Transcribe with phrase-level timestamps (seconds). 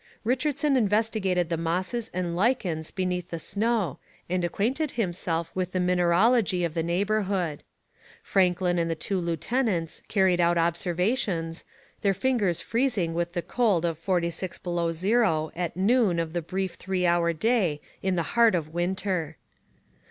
[0.23, 6.63] Richardson investigated the mosses and lichens beneath the snow and acquainted himself with the mineralogy
[6.63, 7.61] of the neighbourhood.
[8.23, 11.63] Franklin and the two lieutenants carried out observations,
[12.01, 16.41] their fingers freezing with the cold of forty six below zero at noon of the
[16.41, 19.37] brief three hour day in the heart of winter.